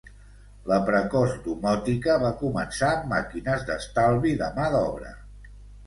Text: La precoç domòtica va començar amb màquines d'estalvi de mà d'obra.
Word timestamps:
La 0.71 0.79
precoç 0.87 1.35
domòtica 1.49 2.17
va 2.25 2.33
començar 2.41 2.91
amb 2.97 3.07
màquines 3.15 3.71
d'estalvi 3.71 4.37
de 4.45 4.53
mà 4.61 4.71
d'obra. 4.79 5.19